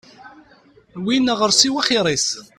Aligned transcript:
Win 1.05 1.31
aɣersiw 1.33 1.75
axir-is. 1.81 2.27